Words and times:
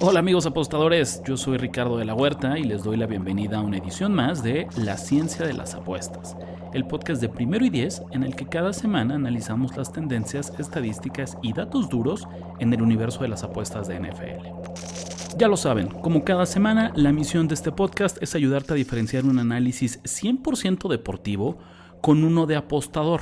Hola 0.00 0.18
amigos 0.18 0.44
apostadores, 0.44 1.22
yo 1.24 1.36
soy 1.36 1.56
Ricardo 1.56 1.96
de 1.96 2.04
la 2.04 2.14
Huerta 2.14 2.58
y 2.58 2.64
les 2.64 2.82
doy 2.82 2.96
la 2.96 3.06
bienvenida 3.06 3.58
a 3.58 3.62
una 3.62 3.78
edición 3.78 4.12
más 4.12 4.42
de 4.42 4.66
La 4.76 4.96
Ciencia 4.96 5.46
de 5.46 5.52
las 5.52 5.74
Apuestas, 5.74 6.36
el 6.72 6.84
podcast 6.84 7.20
de 7.20 7.28
primero 7.28 7.64
y 7.64 7.70
diez 7.70 8.02
en 8.10 8.24
el 8.24 8.34
que 8.34 8.46
cada 8.46 8.72
semana 8.72 9.14
analizamos 9.14 9.76
las 9.76 9.92
tendencias, 9.92 10.52
estadísticas 10.58 11.38
y 11.42 11.52
datos 11.52 11.88
duros 11.88 12.26
en 12.58 12.72
el 12.72 12.82
universo 12.82 13.20
de 13.20 13.28
las 13.28 13.44
apuestas 13.44 13.86
de 13.86 14.00
NFL. 14.00 15.36
Ya 15.38 15.46
lo 15.46 15.56
saben, 15.56 15.86
como 15.86 16.24
cada 16.24 16.44
semana, 16.44 16.92
la 16.96 17.12
misión 17.12 17.46
de 17.46 17.54
este 17.54 17.70
podcast 17.70 18.20
es 18.20 18.34
ayudarte 18.34 18.72
a 18.72 18.76
diferenciar 18.76 19.24
un 19.24 19.38
análisis 19.38 20.02
100% 20.02 20.88
deportivo 20.88 21.58
con 22.00 22.24
uno 22.24 22.46
de 22.46 22.56
apostador. 22.56 23.20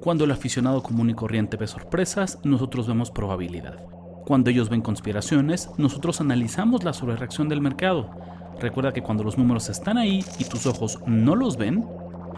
Cuando 0.00 0.24
el 0.24 0.32
aficionado 0.32 0.82
común 0.82 1.10
y 1.10 1.14
corriente 1.14 1.56
ve 1.56 1.68
sorpresas, 1.68 2.40
nosotros 2.42 2.88
vemos 2.88 3.12
probabilidad. 3.12 3.99
Cuando 4.30 4.48
ellos 4.48 4.68
ven 4.68 4.80
conspiraciones, 4.80 5.70
nosotros 5.76 6.20
analizamos 6.20 6.84
la 6.84 6.92
sobrereacción 6.92 7.48
del 7.48 7.60
mercado. 7.60 8.08
Recuerda 8.60 8.92
que 8.92 9.02
cuando 9.02 9.24
los 9.24 9.36
números 9.36 9.68
están 9.68 9.98
ahí 9.98 10.24
y 10.38 10.44
tus 10.44 10.66
ojos 10.66 11.00
no 11.04 11.34
los 11.34 11.56
ven, 11.56 11.84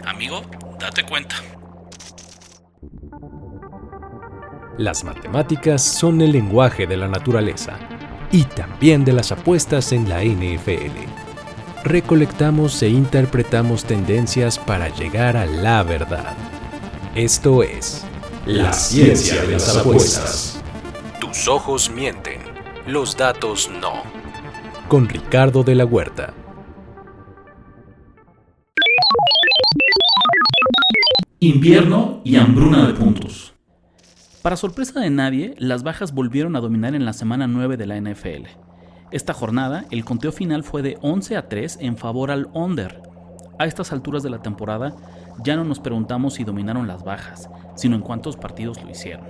amigo, 0.07 0.41
date 0.81 1.05
cuenta. 1.05 1.37
Las 4.79 5.05
matemáticas 5.05 5.83
son 5.83 6.23
el 6.23 6.33
lenguaje 6.33 6.87
de 6.87 6.97
la 6.97 7.09
naturaleza 7.09 7.79
y 8.31 8.45
también 8.45 9.05
de 9.05 9.13
las 9.13 9.31
apuestas 9.31 9.93
en 9.93 10.09
la 10.09 10.25
NFL. 10.25 10.97
Recolectamos 11.85 12.83
e 12.83 12.89
interpretamos 12.89 13.85
tendencias 13.85 14.59
para 14.59 14.89
llegar 14.89 15.37
a 15.37 15.45
la 15.45 15.83
verdad. 15.83 16.39
Esto 17.15 17.63
es 17.63 18.03
la 18.47 18.73
ciencia 18.73 19.43
de 19.43 19.53
las 19.53 19.77
apuestas. 19.77 20.62
Tus 21.23 21.47
ojos 21.47 21.89
mienten, 21.89 22.41
los 22.85 23.17
datos 23.17 23.71
no. 23.81 24.03
Con 24.89 25.09
Ricardo 25.09 25.63
de 25.63 25.77
la 25.77 25.85
Huerta. 25.85 26.35
Invierno 31.39 32.23
y 32.25 32.35
hambruna 32.35 32.89
de 32.89 32.95
puntos. 32.95 33.55
Para 34.43 34.57
sorpresa 34.57 34.99
de 34.99 35.11
nadie, 35.11 35.55
las 35.59 35.85
bajas 35.85 36.13
volvieron 36.13 36.57
a 36.57 36.61
dominar 36.61 36.97
en 36.97 37.05
la 37.05 37.13
semana 37.13 37.47
9 37.47 37.77
de 37.77 37.87
la 37.87 38.01
NFL. 38.01 38.49
Esta 39.13 39.33
jornada, 39.33 39.85
el 39.93 40.05
conteo 40.05 40.33
final 40.33 40.65
fue 40.65 40.83
de 40.83 40.99
11 41.03 41.37
a 41.37 41.49
3 41.49 41.79
en 41.83 41.97
favor 41.97 42.33
al 42.33 42.49
under. 42.53 43.01
A 43.61 43.67
estas 43.67 43.93
alturas 43.93 44.25
de 44.25 44.31
la 44.31 44.43
temporada, 44.43 44.97
ya 45.45 45.55
no 45.55 45.63
nos 45.63 45.79
preguntamos 45.79 46.35
si 46.35 46.43
dominaron 46.43 46.89
las 46.89 47.05
bajas, 47.05 47.49
sino 47.77 47.95
en 47.95 48.03
cuántos 48.03 48.37
partidos 48.37 48.83
lo 48.83 48.91
hicieron. 48.91 49.27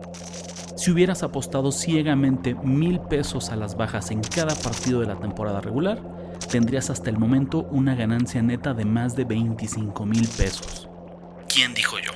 Si 0.77 0.91
hubieras 0.91 1.23
apostado 1.23 1.71
ciegamente 1.71 2.55
mil 2.55 3.01
pesos 3.01 3.51
a 3.51 3.57
las 3.57 3.77
bajas 3.77 4.11
en 4.11 4.21
cada 4.23 4.55
partido 4.55 5.01
de 5.01 5.07
la 5.07 5.21
temporada 5.21 5.61
regular, 5.61 6.03
tendrías 6.51 6.91
hasta 6.91 7.11
el 7.11 7.19
momento 7.19 7.65
una 7.71 7.95
ganancia 7.95 8.43
neta 8.43 8.75
de 8.75 8.85
más 8.85 9.15
de 9.15 9.25
25 9.25 10.07
mil 10.07 10.27
pesos. 10.29 10.89
¿Quién 11.49 11.75
dijo 11.75 11.99
yo? 11.99 12.13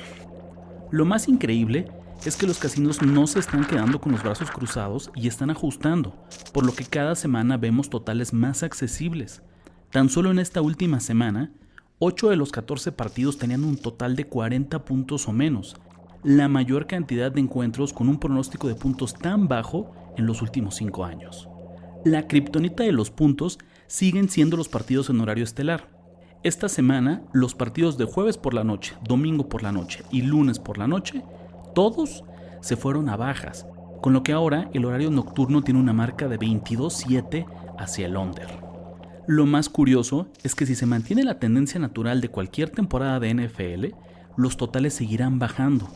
Lo 0.89 1.05
más 1.05 1.27
increíble 1.27 1.91
es 2.25 2.35
que 2.35 2.47
los 2.47 2.57
casinos 2.57 3.01
no 3.01 3.27
se 3.27 3.39
están 3.39 3.65
quedando 3.65 4.01
con 4.01 4.11
los 4.11 4.23
brazos 4.23 4.49
cruzados 4.49 5.11
y 5.15 5.27
están 5.27 5.49
ajustando, 5.49 6.15
por 6.51 6.65
lo 6.65 6.73
que 6.73 6.85
cada 6.85 7.15
semana 7.15 7.57
vemos 7.57 7.89
totales 7.89 8.33
más 8.33 8.63
accesibles. 8.63 9.43
Tan 9.91 10.09
solo 10.09 10.31
en 10.31 10.39
esta 10.39 10.61
última 10.61 10.99
semana, 10.99 11.51
8 11.99 12.29
de 12.29 12.35
los 12.35 12.51
14 12.51 12.91
partidos 12.91 13.37
tenían 13.37 13.63
un 13.63 13.77
total 13.77 14.15
de 14.15 14.25
40 14.25 14.83
puntos 14.83 15.27
o 15.27 15.31
menos, 15.31 15.75
la 16.27 16.49
mayor 16.49 16.87
cantidad 16.87 17.31
de 17.31 17.39
encuentros 17.39 17.93
con 17.93 18.09
un 18.09 18.19
pronóstico 18.19 18.67
de 18.67 18.75
puntos 18.75 19.13
tan 19.13 19.47
bajo 19.47 19.93
en 20.17 20.25
los 20.25 20.41
últimos 20.41 20.75
5 20.75 21.05
años. 21.05 21.47
La 22.03 22.27
kriptonita 22.27 22.83
de 22.83 22.91
los 22.91 23.11
puntos 23.11 23.59
siguen 23.87 24.27
siendo 24.27 24.57
los 24.57 24.67
partidos 24.67 25.09
en 25.09 25.21
horario 25.21 25.45
estelar. 25.45 25.87
Esta 26.43 26.67
semana, 26.67 27.23
los 27.31 27.55
partidos 27.55 27.97
de 27.97 28.03
jueves 28.03 28.37
por 28.37 28.53
la 28.53 28.65
noche, 28.65 28.93
domingo 29.07 29.47
por 29.47 29.63
la 29.63 29.71
noche 29.71 30.03
y 30.11 30.21
lunes 30.21 30.59
por 30.59 30.77
la 30.77 30.85
noche, 30.85 31.23
todos 31.73 32.25
se 32.59 32.75
fueron 32.75 33.07
a 33.07 33.15
bajas, 33.15 33.65
con 34.01 34.11
lo 34.11 34.21
que 34.21 34.33
ahora 34.33 34.69
el 34.73 34.83
horario 34.83 35.09
nocturno 35.09 35.63
tiene 35.63 35.79
una 35.79 35.93
marca 35.93 36.27
de 36.27 36.37
22-7 36.37 37.45
hacia 37.79 38.05
el 38.05 38.17
under. 38.17 38.49
Lo 39.27 39.45
más 39.45 39.69
curioso 39.69 40.27
es 40.43 40.55
que 40.55 40.65
si 40.65 40.75
se 40.75 40.85
mantiene 40.85 41.23
la 41.23 41.39
tendencia 41.39 41.79
natural 41.79 42.19
de 42.19 42.27
cualquier 42.27 42.69
temporada 42.69 43.21
de 43.21 43.33
NFL, 43.33 43.95
los 44.35 44.57
totales 44.57 44.93
seguirán 44.93 45.39
bajando, 45.39 45.87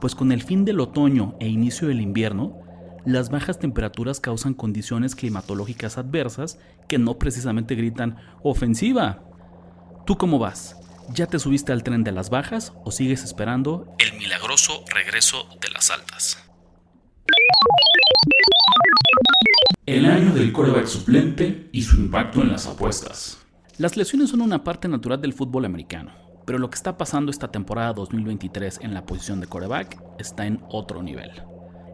pues 0.00 0.14
con 0.14 0.32
el 0.32 0.42
fin 0.42 0.64
del 0.64 0.80
otoño 0.80 1.36
e 1.40 1.48
inicio 1.48 1.88
del 1.88 2.00
invierno, 2.00 2.58
las 3.04 3.30
bajas 3.30 3.58
temperaturas 3.58 4.20
causan 4.20 4.54
condiciones 4.54 5.14
climatológicas 5.14 5.98
adversas 5.98 6.58
que 6.88 6.98
no 6.98 7.18
precisamente 7.18 7.74
gritan 7.74 8.16
ofensiva. 8.42 9.22
¿Tú 10.06 10.16
cómo 10.18 10.38
vas? 10.38 10.76
¿Ya 11.14 11.26
te 11.26 11.38
subiste 11.38 11.72
al 11.72 11.82
tren 11.82 12.04
de 12.04 12.12
las 12.12 12.30
bajas 12.30 12.72
o 12.84 12.90
sigues 12.90 13.24
esperando 13.24 13.94
el 13.98 14.18
milagroso 14.18 14.84
regreso 14.94 15.48
de 15.60 15.70
las 15.70 15.90
altas? 15.90 16.42
El 19.86 20.06
año 20.06 20.32
del 20.32 20.52
coreback 20.52 20.86
suplente 20.86 21.68
y 21.72 21.82
su 21.82 21.96
impacto 21.96 22.42
en 22.42 22.52
las 22.52 22.66
apuestas. 22.66 23.38
Las 23.78 23.96
lesiones 23.96 24.30
son 24.30 24.40
una 24.42 24.62
parte 24.62 24.88
natural 24.88 25.20
del 25.20 25.32
fútbol 25.32 25.64
americano 25.64 26.29
pero 26.50 26.58
lo 26.58 26.68
que 26.68 26.74
está 26.74 26.98
pasando 26.98 27.30
esta 27.30 27.52
temporada 27.52 27.92
2023 27.92 28.80
en 28.82 28.92
la 28.92 29.06
posición 29.06 29.40
de 29.40 29.46
coreback 29.46 30.02
está 30.18 30.46
en 30.46 30.60
otro 30.68 31.00
nivel. 31.00 31.30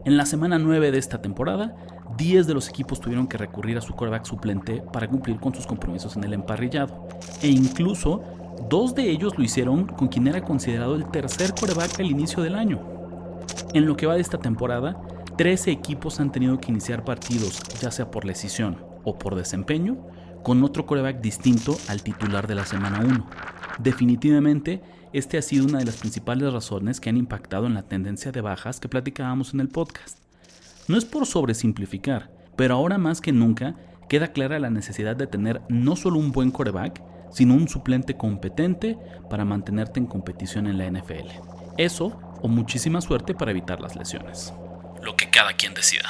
En 0.03 0.17
la 0.17 0.25
semana 0.25 0.57
9 0.57 0.89
de 0.89 0.97
esta 0.97 1.21
temporada, 1.21 1.75
10 2.17 2.47
de 2.47 2.55
los 2.55 2.67
equipos 2.67 2.99
tuvieron 2.99 3.27
que 3.27 3.37
recurrir 3.37 3.77
a 3.77 3.81
su 3.81 3.93
coreback 3.93 4.25
suplente 4.25 4.81
para 4.91 5.07
cumplir 5.07 5.39
con 5.39 5.53
sus 5.53 5.67
compromisos 5.67 6.17
en 6.17 6.23
el 6.23 6.33
emparrillado, 6.33 7.07
e 7.43 7.49
incluso 7.49 8.23
dos 8.67 8.95
de 8.95 9.11
ellos 9.11 9.37
lo 9.37 9.43
hicieron 9.43 9.85
con 9.85 10.07
quien 10.07 10.25
era 10.25 10.41
considerado 10.41 10.95
el 10.95 11.05
tercer 11.11 11.53
coreback 11.53 11.99
al 11.99 12.07
inicio 12.07 12.41
del 12.41 12.55
año. 12.55 12.81
En 13.75 13.85
lo 13.85 13.95
que 13.95 14.07
va 14.07 14.15
de 14.15 14.21
esta 14.21 14.39
temporada, 14.39 14.99
13 15.37 15.69
equipos 15.69 16.19
han 16.19 16.31
tenido 16.31 16.59
que 16.59 16.71
iniciar 16.71 17.05
partidos, 17.05 17.61
ya 17.79 17.91
sea 17.91 18.09
por 18.09 18.25
decisión 18.25 18.83
o 19.03 19.19
por 19.19 19.35
desempeño, 19.35 19.97
con 20.41 20.63
otro 20.63 20.87
coreback 20.87 21.21
distinto 21.21 21.77
al 21.89 22.01
titular 22.01 22.47
de 22.47 22.55
la 22.55 22.65
semana 22.65 23.01
1 23.01 23.46
Definitivamente, 23.79 24.81
este 25.13 25.37
ha 25.37 25.41
sido 25.41 25.65
una 25.65 25.79
de 25.79 25.85
las 25.85 25.97
principales 25.97 26.51
razones 26.51 26.99
que 26.99 27.09
han 27.09 27.17
impactado 27.17 27.67
en 27.67 27.73
la 27.73 27.83
tendencia 27.83 28.31
de 28.31 28.41
bajas 28.41 28.79
que 28.79 28.89
platicábamos 28.89 29.53
en 29.53 29.59
el 29.59 29.69
podcast. 29.69 30.19
No 30.87 30.97
es 30.97 31.05
por 31.05 31.25
sobresimplificar, 31.25 32.31
pero 32.55 32.75
ahora 32.75 32.97
más 32.97 33.21
que 33.21 33.31
nunca 33.31 33.75
queda 34.09 34.31
clara 34.31 34.59
la 34.59 34.69
necesidad 34.69 35.15
de 35.15 35.27
tener 35.27 35.61
no 35.69 35.95
solo 35.95 36.17
un 36.19 36.31
buen 36.31 36.49
coreback, 36.49 37.01
sino 37.31 37.53
un 37.53 37.67
suplente 37.67 38.17
competente 38.17 38.97
para 39.29 39.45
mantenerte 39.45 39.99
en 39.99 40.07
competición 40.07 40.65
en 40.65 40.77
la 40.77 40.89
NFL. 40.89 41.29
Eso 41.77 42.19
o 42.41 42.47
muchísima 42.47 43.01
suerte 43.01 43.35
para 43.35 43.51
evitar 43.51 43.81
las 43.81 43.95
lesiones. 43.95 44.53
Lo 45.03 45.15
que 45.15 45.29
cada 45.29 45.53
quien 45.53 45.73
decida. 45.73 46.09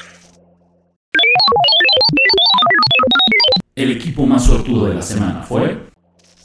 El 3.76 3.92
equipo 3.92 4.26
más 4.26 4.46
sortudo 4.46 4.88
de 4.88 4.96
la 4.96 5.02
semana 5.02 5.44
fue 5.44 5.88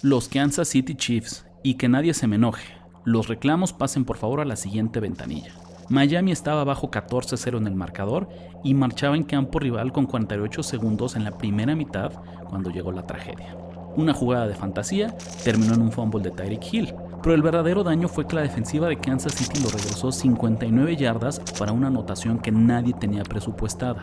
los 0.03 0.29
Kansas 0.29 0.67
City 0.67 0.97
Chiefs 0.97 1.47
y 1.63 1.75
que 1.75 1.89
nadie 1.89 2.13
se 2.13 2.27
me 2.27 2.35
enoje. 2.35 2.75
Los 3.05 3.29
reclamos 3.29 3.73
pasen 3.73 4.05
por 4.05 4.17
favor 4.17 4.41
a 4.41 4.45
la 4.45 4.57
siguiente 4.57 4.99
ventanilla. 4.99 5.53
Miami 5.89 6.33
estaba 6.33 6.65
bajo 6.65 6.91
14-0 6.91 7.59
en 7.59 7.69
el 7.69 7.77
marcador 7.77 8.29
y 8.65 8.75
marchaba 8.75 9.15
en 9.15 9.23
campo 9.23 9.61
rival 9.61 9.93
con 9.93 10.07
48 10.07 10.65
segundos 10.65 11.15
en 11.15 11.23
la 11.23 11.39
primera 11.39 11.77
mitad 11.77 12.13
cuando 12.49 12.71
llegó 12.71 12.91
la 12.91 13.07
tragedia. 13.07 13.57
Una 13.95 14.13
jugada 14.13 14.49
de 14.49 14.57
fantasía 14.57 15.17
terminó 15.45 15.75
en 15.75 15.83
un 15.83 15.93
fumble 15.93 16.21
de 16.21 16.33
Tyreek 16.33 16.73
Hill, 16.73 16.95
pero 17.23 17.37
el 17.37 17.43
verdadero 17.43 17.85
daño 17.85 18.09
fue 18.09 18.27
que 18.27 18.35
la 18.35 18.43
defensiva 18.43 18.89
de 18.89 18.99
Kansas 18.99 19.35
City 19.35 19.61
lo 19.63 19.71
regresó 19.71 20.11
59 20.11 20.97
yardas 20.97 21.41
para 21.61 21.71
una 21.71 21.87
anotación 21.89 22.41
que 22.41 22.51
nadie 22.51 22.93
tenía 22.93 23.23
presupuestada. 23.23 24.03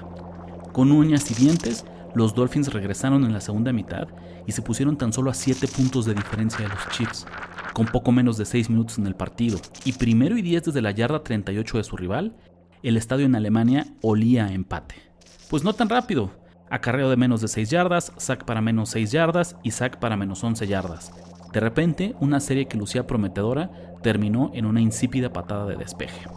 Con 0.72 0.94
uñas 0.94 1.30
y 1.32 1.34
dientes, 1.34 1.85
los 2.16 2.34
Dolphins 2.34 2.73
regresaron 2.73 3.23
en 3.23 3.34
la 3.34 3.41
segunda 3.41 3.72
mitad 3.72 4.08
y 4.47 4.52
se 4.52 4.61
pusieron 4.61 4.97
tan 4.97 5.14
solo 5.14 5.29
a 5.29 5.34
7 5.34 5.67
puntos 5.67 6.06
de 6.06 6.14
diferencia 6.14 6.59
de 6.59 6.70
los 6.70 6.90
Chiefs, 6.90 7.28
con 7.73 7.85
poco 7.85 8.11
menos 8.11 8.38
de 8.38 8.46
6 8.46 8.70
minutos 8.70 8.97
en 8.97 9.08
el 9.08 9.16
partido, 9.16 9.59
y 9.85 9.94
primero 9.94 10.38
y 10.38 10.41
10 10.41 10.66
desde 10.66 10.82
la 10.82 10.91
yarda 10.91 11.23
38 11.23 11.78
de 11.78 11.84
su 11.84 11.97
rival, 11.97 12.35
el 12.84 12.97
estadio 12.97 13.26
en 13.26 13.35
Alemania 13.35 13.88
olía 14.02 14.46
a 14.46 14.53
empate. 14.53 14.96
Pues 15.50 15.64
no 15.64 15.73
tan 15.73 15.90
rápido, 15.90 16.32
acarreo 16.70 17.09
de 17.09 17.17
menos 17.17 17.41
de 17.41 17.47
6 17.47 17.70
yardas, 17.70 18.14
sack 18.17 18.46
para 18.46 18.61
menos 18.61 18.90
6 18.90 19.11
yardas 19.11 19.56
y 19.64 19.72
sack 19.72 20.00
para 20.00 20.17
menos 20.17 20.44
11 20.44 20.67
yardas. 20.67 21.11
De 21.52 21.59
repente, 21.59 22.16
una 22.20 22.40
serie 22.40 22.67
que 22.67 22.78
lucía 22.78 23.08
prometedora 23.08 23.72
terminó 24.03 24.52
en 24.53 24.66
una 24.66 24.82
insípida 24.82 25.34
patada 25.34 25.66
de 25.66 25.76
despeje. 25.76 26.28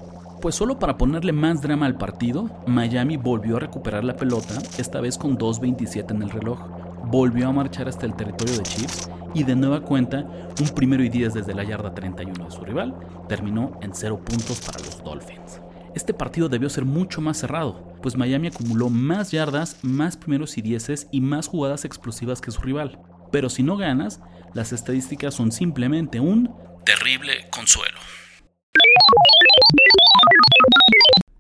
Pues 0.43 0.57
solo 0.57 0.77
para 0.77 0.99
ponerle 0.99 1.31
más 1.31 1.63
drama 1.63 1.87
al 1.87 1.97
partido, 1.97 2.51
Miami 2.67 3.17
volvió 3.17 3.59
a 3.59 3.61
recuperar 3.61 4.03
la 4.03 4.17
pelota, 4.17 4.59
esta 4.77 5.01
vez 5.01 5.17
con 5.17 5.39
2.27 5.39 6.11
en 6.11 6.23
el 6.23 6.31
reloj. 6.31 6.59
Volvió 7.05 7.47
a 7.47 7.53
marchar 7.53 7.89
hasta 7.89 8.07
el 8.07 8.17
territorio 8.17 8.57
de 8.57 8.65
Chiefs 8.65 9.09
y 9.35 9.45
de 9.45 9.55
nueva 9.55 9.83
cuenta, 9.83 10.27
un 10.61 10.69
primero 10.75 11.05
y 11.05 11.11
10 11.11 11.35
desde 11.35 11.55
la 11.55 11.63
yarda 11.63 11.95
31 11.95 12.47
de 12.47 12.51
su 12.51 12.65
rival, 12.65 12.93
terminó 13.29 13.79
en 13.83 13.95
0 13.95 14.21
puntos 14.25 14.61
para 14.63 14.81
los 14.81 15.05
Dolphins. 15.05 15.61
Este 15.95 16.13
partido 16.13 16.49
debió 16.49 16.69
ser 16.69 16.87
mucho 16.87 17.21
más 17.21 17.37
cerrado, 17.37 17.95
pues 18.03 18.17
Miami 18.17 18.49
acumuló 18.49 18.91
más 18.91 19.31
yardas, 19.31 19.79
más 19.83 20.17
primeros 20.17 20.59
y 20.59 20.63
dieces 20.63 21.07
y 21.13 21.21
más 21.21 21.47
jugadas 21.47 21.85
explosivas 21.85 22.41
que 22.41 22.51
su 22.51 22.63
rival. 22.63 22.99
Pero 23.31 23.49
si 23.49 23.63
no 23.63 23.77
ganas, 23.77 24.21
las 24.55 24.73
estadísticas 24.73 25.35
son 25.35 25.53
simplemente 25.53 26.19
un 26.19 26.53
terrible 26.85 27.49
consuelo. 27.53 28.01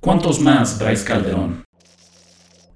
¿Cuántos 0.02 0.40
más, 0.40 0.80
Bryce 0.80 1.04
Calderón? 1.04 1.64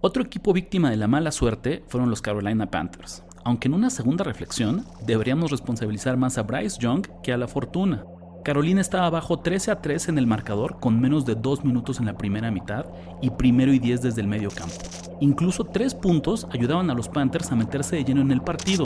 Otro 0.01 0.23
equipo 0.23 0.53
víctima 0.53 0.91
de 0.91 0.97
la 0.97 1.09
mala 1.09 1.33
suerte 1.33 1.83
fueron 1.89 2.09
los 2.09 2.23
Carolina 2.23 2.71
Panthers, 2.71 3.25
aunque 3.45 3.67
en 3.67 3.75
una 3.75 3.91
segunda 3.91 4.23
reflexión 4.23 4.87
deberíamos 5.05 5.51
responsabilizar 5.51 6.17
más 6.17 6.39
a 6.39 6.45
Bryce 6.45 6.79
Young 6.79 7.05
que 7.25 7.33
a 7.33 7.37
la 7.37 7.49
fortuna. 7.49 8.05
Carolina 8.45 8.81
estaba 8.81 9.07
abajo 9.07 9.41
13 9.41 9.73
a 9.73 9.83
3 9.83 10.11
en 10.11 10.19
el 10.19 10.29
marcador 10.29 10.79
con 10.79 11.01
menos 11.01 11.27
de 11.27 11.35
2 11.35 11.65
minutos 11.65 11.99
en 11.99 12.07
la 12.07 12.17
primera 12.17 12.53
mitad 12.53 12.87
y 13.21 13.31
primero 13.31 13.73
y 13.73 13.81
10 13.81 14.03
desde 14.03 14.21
el 14.21 14.29
medio 14.29 14.51
campo. 14.51 14.77
Incluso 15.21 15.65
3 15.65 15.97
puntos 15.97 16.47
ayudaban 16.53 16.91
a 16.91 16.95
los 16.95 17.09
Panthers 17.09 17.51
a 17.51 17.57
meterse 17.57 17.97
de 17.97 18.05
lleno 18.05 18.21
en 18.21 18.31
el 18.31 18.43
partido. 18.43 18.85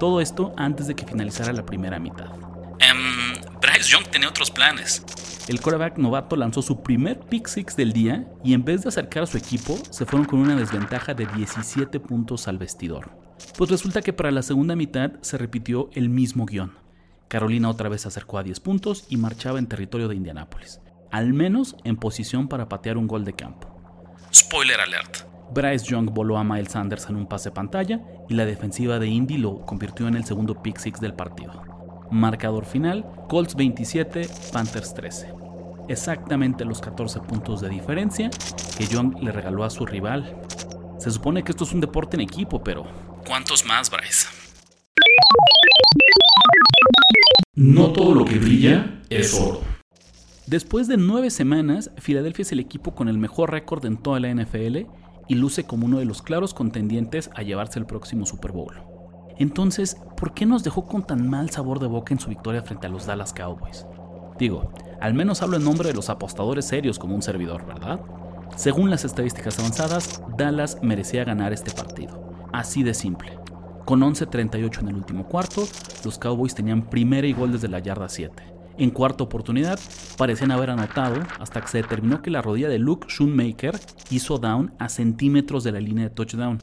Todo 0.00 0.22
esto 0.22 0.54
antes 0.56 0.86
de 0.86 0.94
que 0.94 1.04
finalizara 1.04 1.52
la 1.52 1.66
primera 1.66 1.98
mitad. 1.98 2.32
Um, 2.32 3.60
Bryce 3.60 3.90
Young 3.90 4.06
tenía 4.10 4.30
otros 4.30 4.50
planes. 4.50 5.04
El 5.46 5.60
quarterback 5.60 5.98
novato 5.98 6.36
lanzó 6.36 6.62
su 6.62 6.82
primer 6.82 7.20
pick 7.20 7.48
six 7.48 7.76
del 7.76 7.92
día 7.92 8.26
y 8.42 8.54
en 8.54 8.64
vez 8.64 8.82
de 8.82 8.88
acercar 8.88 9.24
a 9.24 9.26
su 9.26 9.36
equipo, 9.36 9.76
se 9.90 10.06
fueron 10.06 10.26
con 10.26 10.40
una 10.40 10.56
desventaja 10.56 11.12
de 11.12 11.26
17 11.26 12.00
puntos 12.00 12.48
al 12.48 12.56
vestidor. 12.56 13.10
Pues 13.58 13.70
resulta 13.70 14.00
que 14.00 14.14
para 14.14 14.30
la 14.30 14.42
segunda 14.42 14.74
mitad 14.74 15.12
se 15.20 15.36
repitió 15.36 15.90
el 15.92 16.08
mismo 16.08 16.46
guion. 16.46 16.72
Carolina 17.28 17.68
otra 17.68 17.90
vez 17.90 18.02
se 18.02 18.08
acercó 18.08 18.38
a 18.38 18.42
10 18.42 18.60
puntos 18.60 19.04
y 19.10 19.18
marchaba 19.18 19.58
en 19.58 19.66
territorio 19.66 20.08
de 20.08 20.16
Indianápolis, 20.16 20.80
al 21.10 21.34
menos 21.34 21.76
en 21.84 21.96
posición 21.96 22.48
para 22.48 22.70
patear 22.70 22.96
un 22.96 23.06
gol 23.06 23.26
de 23.26 23.34
campo. 23.34 23.68
Spoiler 24.32 24.80
alert. 24.80 25.28
Bryce 25.52 25.84
Young 25.84 26.10
voló 26.10 26.38
a 26.38 26.44
Miles 26.44 26.72
Sanders 26.72 27.10
en 27.10 27.16
un 27.16 27.28
pase 27.28 27.50
pantalla 27.50 28.00
y 28.30 28.34
la 28.34 28.46
defensiva 28.46 28.98
de 28.98 29.08
Indy 29.08 29.36
lo 29.36 29.66
convirtió 29.66 30.08
en 30.08 30.16
el 30.16 30.24
segundo 30.24 30.62
pick 30.62 30.78
six 30.78 31.00
del 31.00 31.12
partido. 31.12 31.73
Marcador 32.10 32.64
final, 32.64 33.04
Colts 33.28 33.54
27, 33.54 34.28
Panthers 34.52 34.94
13. 34.94 35.32
Exactamente 35.88 36.64
los 36.64 36.80
14 36.80 37.20
puntos 37.20 37.60
de 37.60 37.68
diferencia 37.68 38.30
que 38.78 38.86
Young 38.86 39.22
le 39.22 39.32
regaló 39.32 39.64
a 39.64 39.70
su 39.70 39.84
rival. 39.84 40.40
Se 40.98 41.10
supone 41.10 41.42
que 41.42 41.52
esto 41.52 41.64
es 41.64 41.72
un 41.72 41.80
deporte 41.80 42.16
en 42.16 42.22
equipo, 42.22 42.62
pero 42.62 42.84
¿cuántos 43.26 43.64
más, 43.66 43.90
Bryce? 43.90 44.28
No 47.54 47.92
todo 47.92 48.14
lo 48.14 48.24
que 48.24 48.38
brilla 48.38 49.02
es 49.10 49.38
oro. 49.38 49.60
Después 50.46 50.88
de 50.88 50.96
nueve 50.96 51.30
semanas, 51.30 51.90
Filadelfia 51.98 52.42
es 52.42 52.52
el 52.52 52.60
equipo 52.60 52.94
con 52.94 53.08
el 53.08 53.18
mejor 53.18 53.50
récord 53.50 53.84
en 53.86 53.96
toda 53.96 54.20
la 54.20 54.32
NFL 54.34 54.86
y 55.28 55.34
luce 55.34 55.64
como 55.64 55.86
uno 55.86 55.98
de 55.98 56.04
los 56.04 56.22
claros 56.22 56.54
contendientes 56.54 57.30
a 57.34 57.42
llevarse 57.42 57.78
el 57.78 57.86
próximo 57.86 58.26
Super 58.26 58.52
Bowl. 58.52 58.93
Entonces, 59.38 59.96
¿por 60.16 60.32
qué 60.34 60.46
nos 60.46 60.62
dejó 60.62 60.86
con 60.86 61.04
tan 61.04 61.28
mal 61.28 61.50
sabor 61.50 61.80
de 61.80 61.86
boca 61.86 62.14
en 62.14 62.20
su 62.20 62.28
victoria 62.28 62.62
frente 62.62 62.86
a 62.86 62.90
los 62.90 63.06
Dallas 63.06 63.32
Cowboys? 63.32 63.86
Digo, 64.38 64.72
al 65.00 65.14
menos 65.14 65.42
hablo 65.42 65.56
en 65.56 65.64
nombre 65.64 65.88
de 65.88 65.94
los 65.94 66.10
apostadores 66.10 66.66
serios 66.66 66.98
como 66.98 67.14
un 67.14 67.22
servidor, 67.22 67.66
¿verdad? 67.66 68.00
Según 68.56 68.90
las 68.90 69.04
estadísticas 69.04 69.58
avanzadas, 69.58 70.22
Dallas 70.36 70.78
merecía 70.82 71.24
ganar 71.24 71.52
este 71.52 71.72
partido. 71.72 72.22
Así 72.52 72.82
de 72.82 72.94
simple. 72.94 73.38
Con 73.84 74.00
11.38 74.00 74.80
en 74.80 74.88
el 74.88 74.96
último 74.96 75.26
cuarto, 75.26 75.66
los 76.04 76.18
Cowboys 76.18 76.54
tenían 76.54 76.88
primera 76.88 77.26
y 77.26 77.32
gol 77.32 77.52
desde 77.52 77.68
la 77.68 77.80
yarda 77.80 78.08
7. 78.08 78.42
En 78.76 78.90
cuarta 78.90 79.24
oportunidad, 79.24 79.78
parecían 80.16 80.50
haber 80.50 80.70
anotado 80.70 81.16
hasta 81.38 81.60
que 81.60 81.68
se 81.68 81.78
determinó 81.78 82.22
que 82.22 82.30
la 82.30 82.42
rodilla 82.42 82.68
de 82.68 82.78
Luke 82.78 83.08
Schoonmaker 83.08 83.78
hizo 84.10 84.38
down 84.38 84.72
a 84.78 84.88
centímetros 84.88 85.64
de 85.64 85.72
la 85.72 85.80
línea 85.80 86.04
de 86.04 86.10
touchdown. 86.10 86.60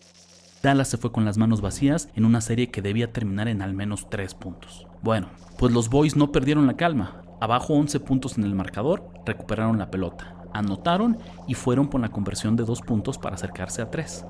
Dallas 0.62 0.90
se 0.90 0.98
fue 0.98 1.12
con 1.12 1.25
las 1.25 1.38
manos 1.38 1.62
vacías 1.62 2.10
en 2.16 2.25
una 2.25 2.40
serie 2.40 2.69
que 2.69 2.84
debía 2.84 3.12
terminar 3.12 3.48
en 3.48 3.62
al 3.62 3.74
menos 3.74 4.10
3 4.10 4.36
puntos. 4.36 4.86
Bueno, 5.02 5.30
pues 5.58 5.74
los 5.74 5.90
Boys 5.90 6.16
no 6.16 6.31
perdieron 6.31 6.68
la 6.68 6.78
calma. 6.78 7.24
Abajo 7.40 7.74
11 7.74 8.00
puntos 8.02 8.38
en 8.38 8.44
el 8.44 8.54
marcador, 8.54 9.10
recuperaron 9.25 9.80
la 9.80 9.90
pelota, 9.90 10.36
anotaron 10.54 11.18
y 11.48 11.56
fueron 11.56 11.88
por 11.88 12.00
la 12.02 12.10
conversión 12.10 12.56
de 12.56 12.63
2 12.63 12.81
puntos 12.81 13.18
para 13.18 13.36
acercarse 13.36 13.81
a 13.81 13.90
3. 13.90 14.25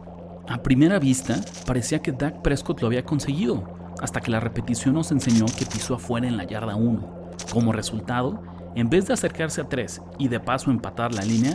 A 0.48 0.64
primera 0.64 1.00
vista, 1.00 1.36
parecía 1.66 2.02
que 2.02 2.14
Dak 2.14 2.42
Prescott 2.42 2.80
lo 2.80 2.88
había 2.88 3.04
conseguido, 3.04 3.64
hasta 4.02 4.22
que 4.22 4.32
la 4.32 4.40
repetición 4.40 4.96
nos 4.96 5.12
enseñó 5.12 5.46
que 5.46 5.66
pisó 5.66 5.96
afuera 5.96 6.28
en 6.28 6.38
la 6.38 6.46
yarda 6.46 6.76
1. 6.76 7.32
Como 7.52 7.74
resultado, 7.74 8.42
en 8.76 8.90
vez 8.90 9.08
de 9.08 9.14
acercarse 9.14 9.60
a 9.60 9.68
3 9.68 10.02
y 10.18 10.30
de 10.30 10.40
paso 10.40 10.72
empatar 10.72 11.14
la 11.14 11.24
línea, 11.24 11.54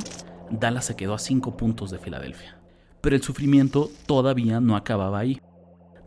Dallas 0.50 0.84
se 0.84 0.96
quedó 0.96 1.14
a 1.14 1.18
5 1.18 1.56
puntos 1.56 1.90
de 1.90 1.98
Filadelfia. 1.98 2.55
Pero 3.06 3.14
el 3.14 3.22
sufrimiento 3.22 3.92
todavía 4.06 4.58
no 4.58 4.74
acababa 4.74 5.20
ahí. 5.20 5.40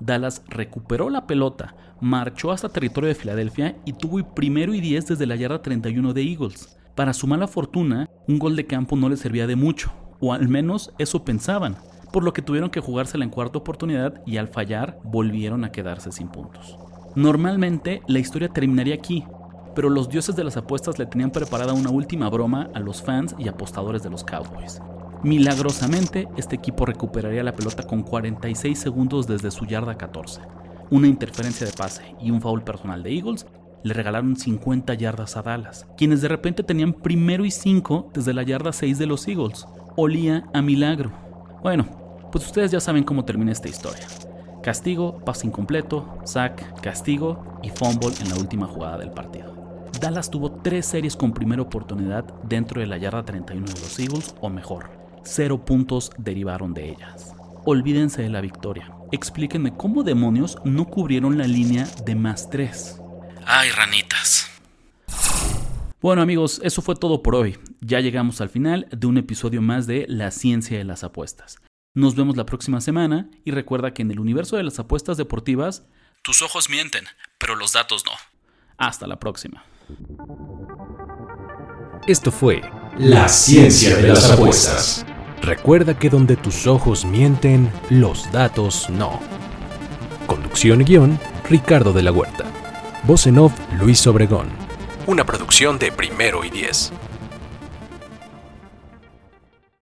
Dallas 0.01 0.43
recuperó 0.49 1.09
la 1.09 1.27
pelota, 1.27 1.73
marchó 2.01 2.51
hasta 2.51 2.67
territorio 2.67 3.07
de 3.07 3.15
Filadelfia 3.15 3.77
y 3.85 3.93
tuvo 3.93 4.21
primero 4.35 4.73
y 4.73 4.81
10 4.81 5.07
desde 5.07 5.25
la 5.25 5.37
yarda 5.37 5.61
31 5.61 6.11
de 6.11 6.21
Eagles. 6.23 6.77
Para 6.95 7.13
su 7.13 7.25
mala 7.25 7.47
fortuna, 7.47 8.09
un 8.27 8.37
gol 8.37 8.57
de 8.57 8.65
campo 8.65 8.97
no 8.97 9.07
le 9.07 9.15
servía 9.15 9.47
de 9.47 9.55
mucho, 9.55 9.93
o 10.19 10.33
al 10.33 10.49
menos 10.49 10.93
eso 10.97 11.23
pensaban, 11.23 11.77
por 12.11 12.25
lo 12.25 12.33
que 12.33 12.41
tuvieron 12.41 12.69
que 12.69 12.81
jugársela 12.81 13.23
en 13.23 13.31
cuarta 13.31 13.59
oportunidad 13.59 14.21
y 14.25 14.35
al 14.35 14.49
fallar 14.49 14.99
volvieron 15.05 15.63
a 15.63 15.71
quedarse 15.71 16.11
sin 16.11 16.27
puntos. 16.27 16.77
Normalmente 17.15 18.01
la 18.09 18.19
historia 18.19 18.49
terminaría 18.49 18.95
aquí, 18.95 19.23
pero 19.73 19.89
los 19.89 20.09
dioses 20.09 20.35
de 20.35 20.43
las 20.43 20.57
apuestas 20.57 20.99
le 20.99 21.05
tenían 21.05 21.31
preparada 21.31 21.71
una 21.71 21.91
última 21.91 22.29
broma 22.29 22.69
a 22.73 22.81
los 22.81 23.01
fans 23.01 23.37
y 23.39 23.47
apostadores 23.47 24.03
de 24.03 24.09
los 24.09 24.25
Cowboys. 24.25 24.81
Milagrosamente, 25.23 26.29
este 26.37 26.55
equipo 26.55 26.85
recuperaría 26.85 27.43
la 27.43 27.55
pelota 27.55 27.83
con 27.83 28.03
46 28.03 28.79
segundos 28.79 29.27
desde 29.27 29.51
su 29.51 29.65
yarda 29.65 29.97
14. 29.97 30.39
Una 30.91 31.07
interferencia 31.07 31.67
de 31.67 31.73
pase 31.73 32.15
y 32.21 32.31
un 32.31 32.39
foul 32.39 32.63
personal 32.63 33.03
de 33.03 33.13
Eagles 33.13 33.45
le 33.83 33.93
regalaron 33.93 34.37
50 34.37 34.93
yardas 34.93 35.35
a 35.35 35.41
Dallas, 35.41 35.87
quienes 35.97 36.21
de 36.21 36.29
repente 36.29 36.63
tenían 36.63 36.93
primero 36.93 37.43
y 37.43 37.51
5 37.51 38.11
desde 38.13 38.33
la 38.33 38.43
yarda 38.43 38.71
6 38.71 38.97
de 38.97 39.05
los 39.07 39.27
Eagles. 39.27 39.67
Olía 39.97 40.49
a 40.53 40.61
milagro. 40.61 41.11
Bueno, 41.61 41.85
pues 42.31 42.45
ustedes 42.45 42.71
ya 42.71 42.79
saben 42.79 43.03
cómo 43.03 43.25
termina 43.25 43.51
esta 43.51 43.67
historia. 43.67 44.07
Castigo, 44.63 45.19
pase 45.19 45.47
incompleto, 45.47 46.17
sack, 46.23 46.79
castigo 46.81 47.59
y 47.61 47.69
fumble 47.69 48.13
en 48.21 48.29
la 48.29 48.35
última 48.35 48.67
jugada 48.67 48.97
del 48.97 49.11
partido. 49.11 49.53
Dallas 49.99 50.29
tuvo 50.29 50.51
tres 50.51 50.85
series 50.85 51.17
con 51.17 51.33
primera 51.33 51.61
oportunidad 51.61 52.23
dentro 52.43 52.79
de 52.79 52.87
la 52.87 52.97
yarda 52.97 53.25
31 53.25 53.65
de 53.65 53.79
los 53.81 53.99
Eagles 53.99 54.35
o 54.39 54.49
mejor. 54.49 54.98
Cero 55.23 55.65
puntos 55.65 56.11
derivaron 56.17 56.73
de 56.73 56.89
ellas. 56.89 57.33
Olvídense 57.65 58.21
de 58.21 58.29
la 58.29 58.41
victoria. 58.41 58.91
Explíquenme 59.11 59.75
cómo 59.75 60.03
demonios 60.03 60.57
no 60.63 60.85
cubrieron 60.85 61.37
la 61.37 61.45
línea 61.45 61.87
de 62.05 62.15
más 62.15 62.49
tres. 62.49 62.99
Ay, 63.45 63.69
ranitas. 63.71 64.47
Bueno 66.01 66.21
amigos, 66.21 66.61
eso 66.63 66.81
fue 66.81 66.95
todo 66.95 67.21
por 67.21 67.35
hoy. 67.35 67.57
Ya 67.81 67.99
llegamos 67.99 68.39
al 68.39 68.49
final 68.49 68.87
de 68.91 69.07
un 69.07 69.17
episodio 69.17 69.61
más 69.61 69.85
de 69.85 70.05
La 70.07 70.31
ciencia 70.31 70.77
de 70.77 70.85
las 70.85 71.03
apuestas. 71.03 71.57
Nos 71.93 72.15
vemos 72.15 72.37
la 72.37 72.45
próxima 72.45 72.79
semana 72.79 73.29
y 73.43 73.51
recuerda 73.51 73.93
que 73.93 74.03
en 74.03 74.11
el 74.11 74.19
universo 74.19 74.55
de 74.55 74.63
las 74.63 74.79
apuestas 74.79 75.17
deportivas, 75.17 75.83
tus 76.21 76.41
ojos 76.41 76.69
mienten, 76.69 77.05
pero 77.37 77.55
los 77.55 77.73
datos 77.73 78.05
no. 78.05 78.11
Hasta 78.77 79.07
la 79.07 79.19
próxima. 79.19 79.65
Esto 82.07 82.31
fue 82.31 82.61
La 82.97 83.27
ciencia 83.27 83.97
de 83.97 84.07
las 84.07 84.31
apuestas. 84.31 85.05
Recuerda 85.41 85.97
que 85.97 86.09
donde 86.09 86.35
tus 86.35 86.67
ojos 86.67 87.05
mienten, 87.05 87.71
los 87.89 88.31
datos 88.31 88.89
no. 88.89 89.19
Conducción 90.27 90.81
y 90.81 90.83
guion, 90.83 91.19
Ricardo 91.49 91.93
de 91.93 92.03
la 92.03 92.11
Huerta. 92.11 92.45
Voz 93.03 93.25
en 93.25 93.39
off, 93.39 93.53
Luis 93.79 94.05
Obregón. 94.05 94.47
Una 95.07 95.25
producción 95.25 95.79
de 95.79 95.91
Primero 95.91 96.43
y 96.43 96.49
Diez. 96.49 96.91